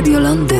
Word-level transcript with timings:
Radio 0.00 0.18
Londres. 0.18 0.59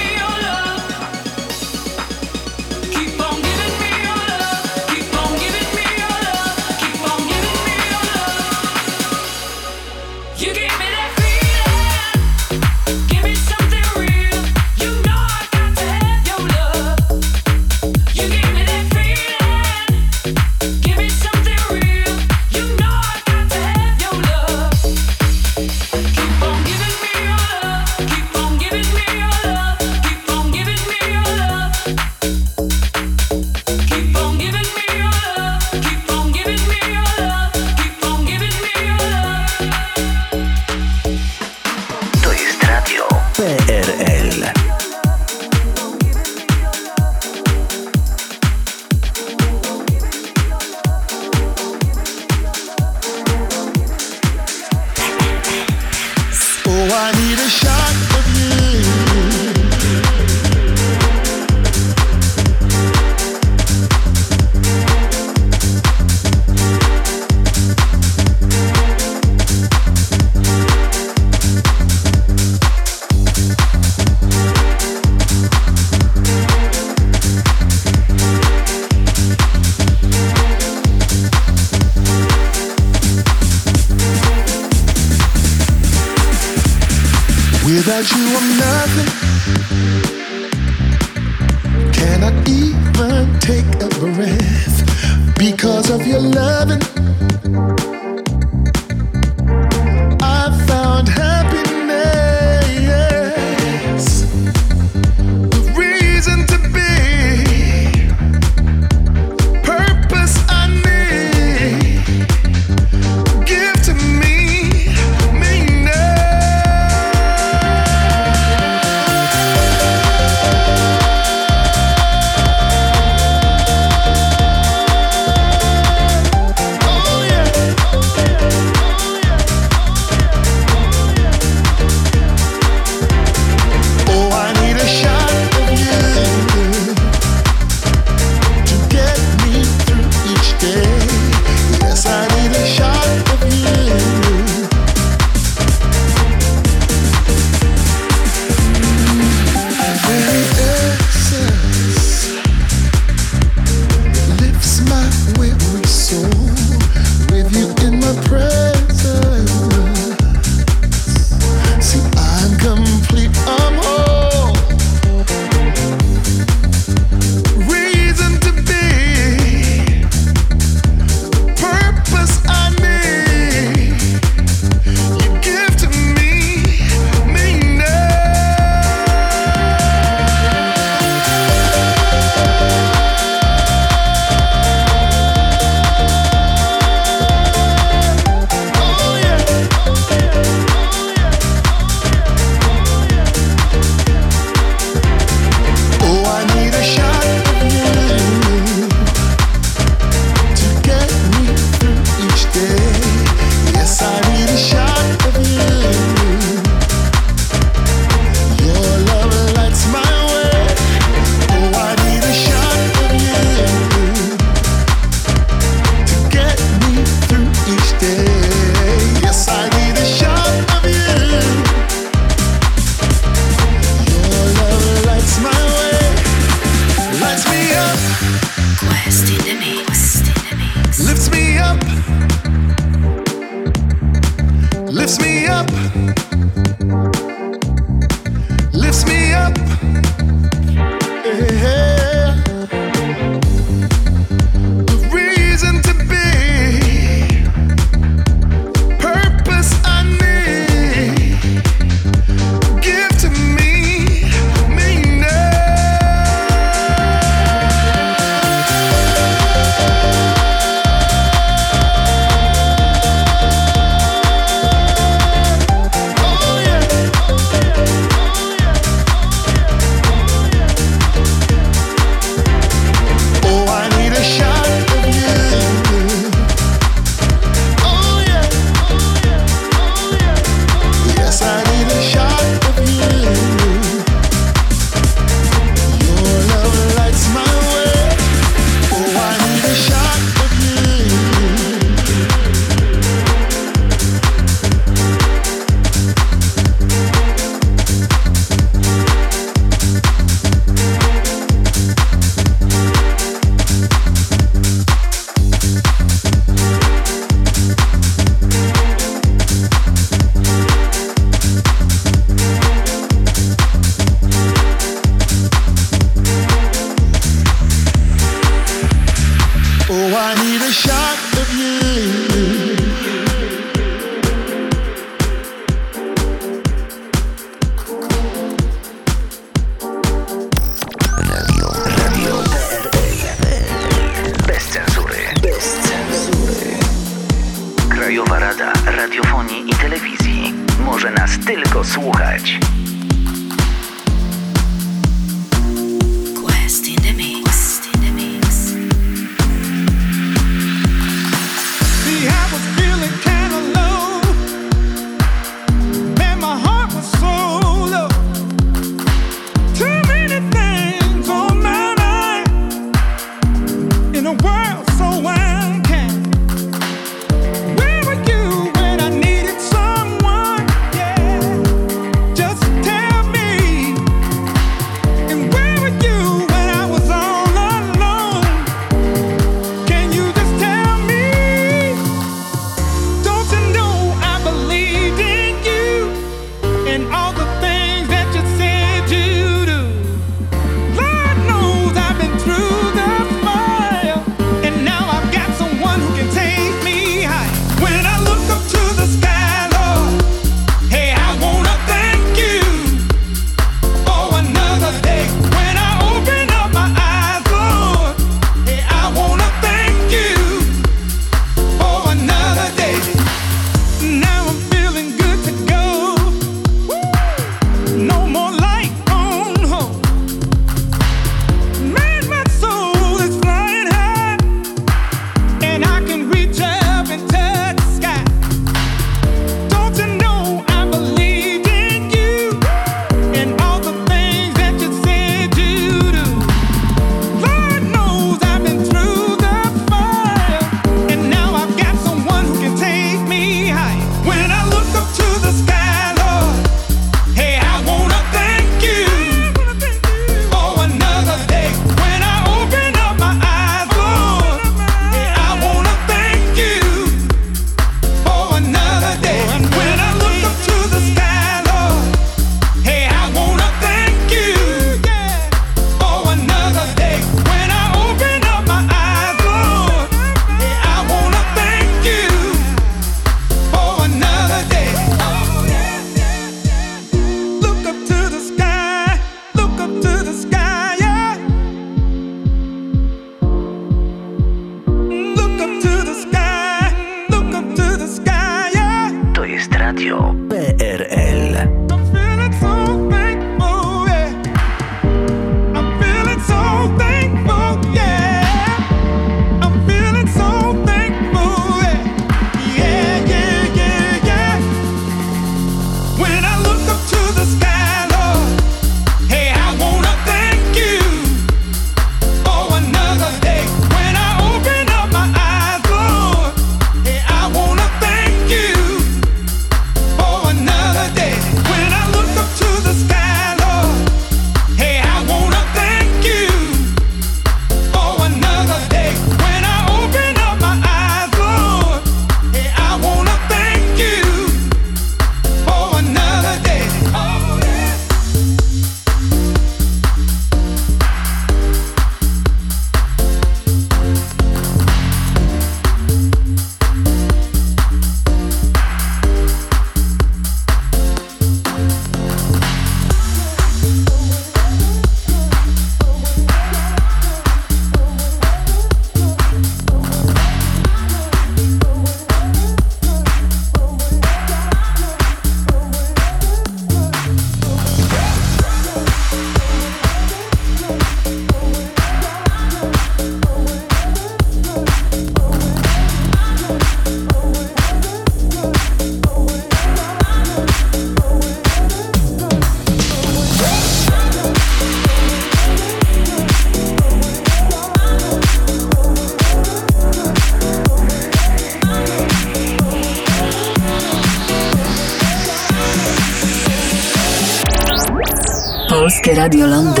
Radio 599.33 599.65
London. 599.65 600.00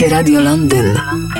Polskie 0.00 0.14
Radio 0.14 0.40
Londyn. 0.40 1.39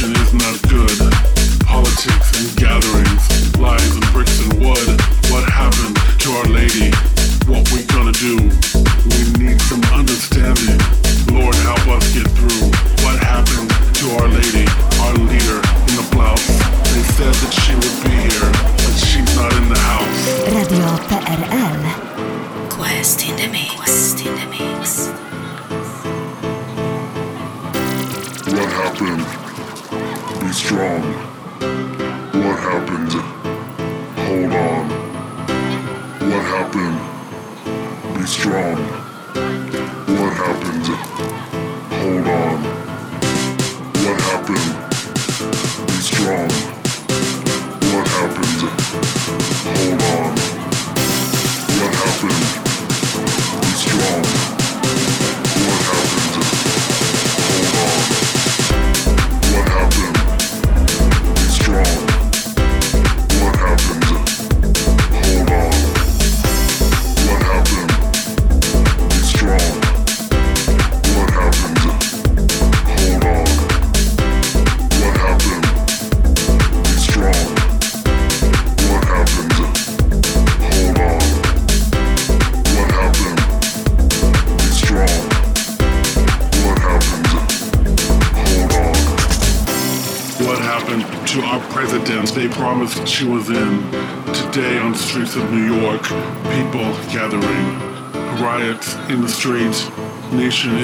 Is 0.00 0.32
not 0.32 0.62
good. 0.68 1.12
Politics 1.66 2.30
and 2.40 2.56
gathering. 2.56 3.07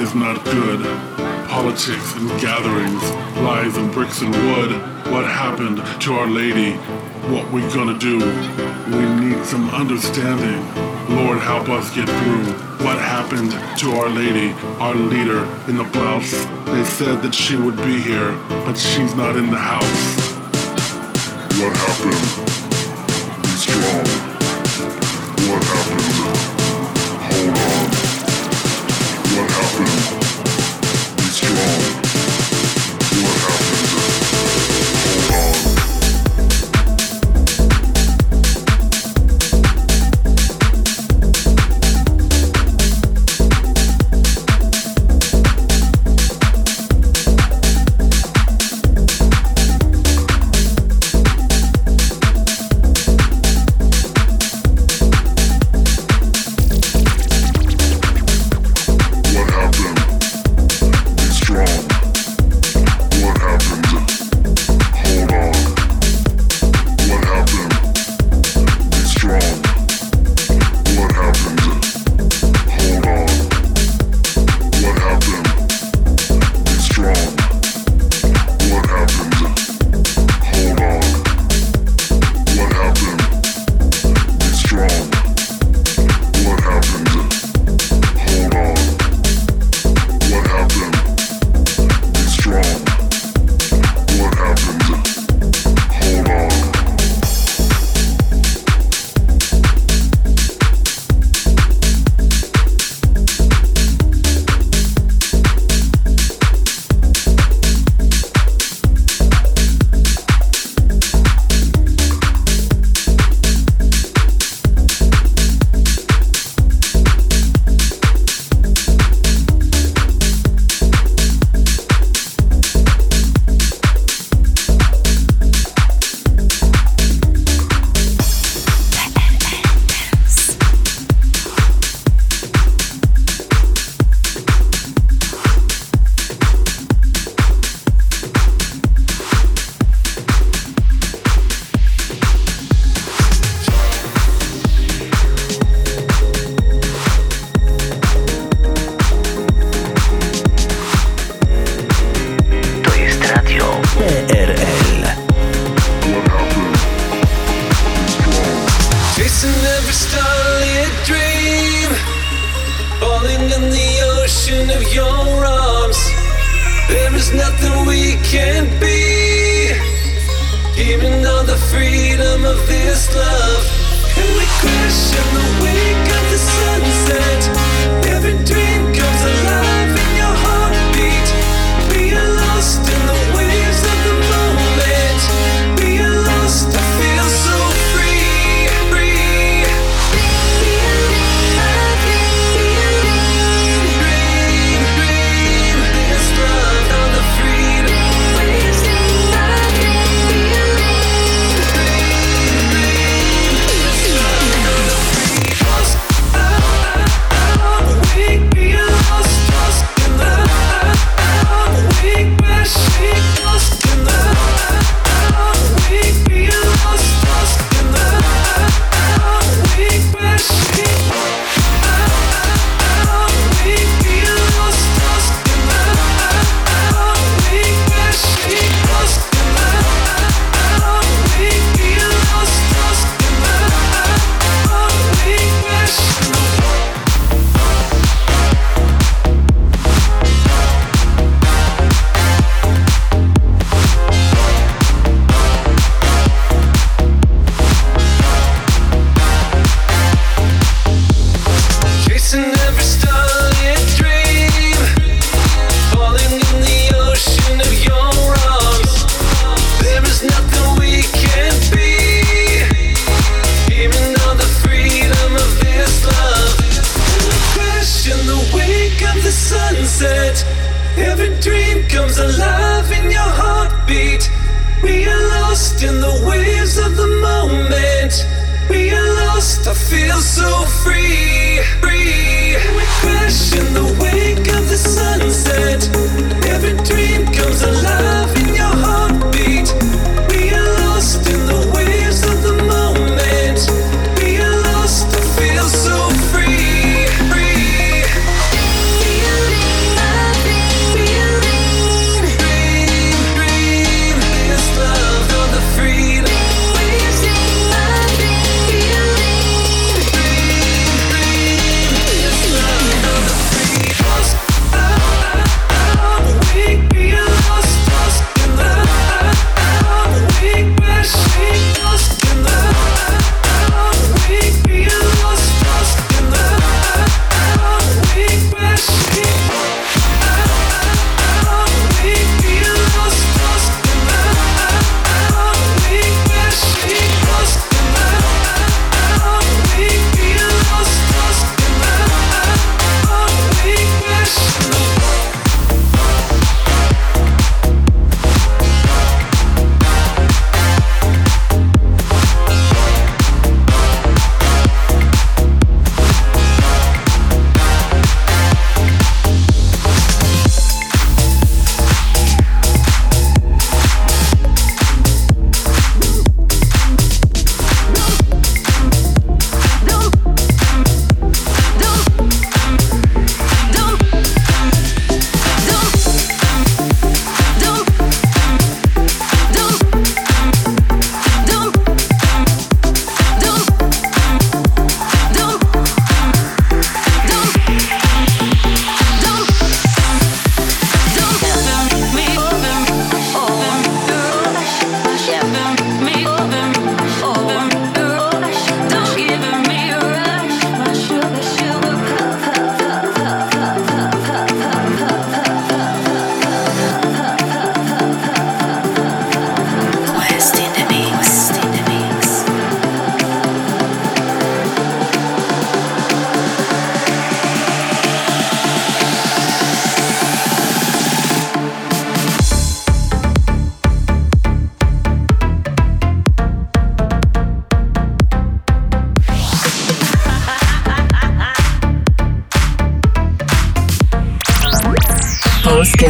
is 0.05 0.13
not 0.13 0.43
good. 0.45 0.81
Politics 1.47 2.15
and 2.15 2.29
gatherings, 2.39 3.01
lies 3.41 3.75
and 3.75 3.91
bricks 3.91 4.21
and 4.21 4.31
wood. 4.31 4.71
What 5.11 5.25
happened 5.25 5.77
to 6.01 6.13
Our 6.13 6.27
Lady? 6.27 6.73
What 7.33 7.51
we 7.51 7.61
gonna 7.73 7.97
do? 7.97 8.17
We 8.97 9.03
need 9.23 9.43
some 9.45 9.69
understanding. 9.71 10.61
Lord, 11.15 11.39
help 11.39 11.69
us 11.69 11.93
get 11.95 12.07
through. 12.07 12.45
What 12.85 12.99
happened 12.99 13.51
to 13.79 13.91
Our 13.97 14.09
Lady, 14.09 14.51
our 14.79 14.93
leader 14.93 15.43
in 15.67 15.77
the 15.77 15.89
blouse? 15.95 16.33
They 16.73 16.83
said 16.83 17.23
that 17.23 17.33
she 17.33 17.55
would 17.55 17.77
be 17.77 17.99
here, 17.99 18.33
but 18.65 18.77
she's 18.77 19.15
not 19.15 19.35
in 19.35 19.49
the 19.49 19.63
house. 19.73 20.05
What 21.59 21.73
happened? 21.85 22.23
Be 23.41 23.49
strong. 23.65 24.34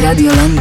Radio 0.06 0.30
Londres. 0.36 0.55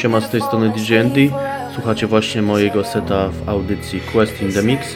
siema, 0.00 0.20
z 0.20 0.30
tej 0.30 0.40
strony 0.40 0.70
DJ 0.70 0.96
Andy. 0.98 1.30
Słuchacie 1.74 2.06
właśnie 2.06 2.42
mojego 2.42 2.84
seta 2.84 3.28
w 3.28 3.48
audycji 3.48 4.00
Quest 4.12 4.42
in 4.42 4.52
the 4.52 4.62
Mix 4.62 4.94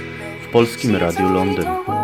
w 0.48 0.52
Polskim 0.52 0.96
Radiu 0.96 1.28
Londyn. 1.28 2.03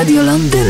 Radio 0.00 0.22
London. 0.22 0.69